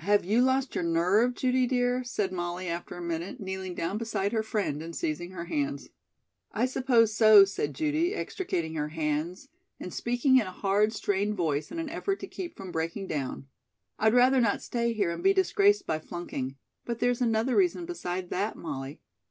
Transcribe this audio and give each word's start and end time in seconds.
"Have 0.00 0.22
you 0.26 0.42
lost 0.42 0.74
your 0.74 0.84
nerve, 0.84 1.32
Judy, 1.34 1.66
dear?" 1.66 2.04
said 2.04 2.30
Molly, 2.30 2.68
after 2.68 2.94
a 2.94 3.00
minute, 3.02 3.40
kneeling 3.40 3.74
down 3.74 3.96
beside 3.96 4.30
her 4.32 4.42
friend 4.42 4.82
and 4.82 4.94
seizing 4.94 5.30
her 5.30 5.46
hands. 5.46 5.88
"I 6.52 6.66
suppose 6.66 7.14
so," 7.14 7.46
said 7.46 7.72
Judy, 7.74 8.14
extricating 8.14 8.74
her 8.74 8.88
hands, 8.90 9.48
and 9.80 9.90
speaking 9.90 10.36
in 10.36 10.46
a 10.46 10.50
hard, 10.52 10.92
strained 10.92 11.36
voice 11.38 11.72
in 11.72 11.78
an 11.78 11.88
effort 11.88 12.20
to 12.20 12.26
keep 12.26 12.54
from 12.54 12.70
breaking 12.70 13.06
down. 13.06 13.46
"I'd 13.98 14.12
rather 14.12 14.42
not 14.42 14.60
stay 14.60 14.92
here 14.92 15.10
and 15.10 15.22
be 15.22 15.32
disgraced 15.32 15.86
by 15.86 16.00
flunking, 16.00 16.56
but 16.84 16.98
there's 16.98 17.22
another 17.22 17.56
reason 17.56 17.86
beside 17.86 18.28
that, 18.28 18.56
Molly. 18.56 19.00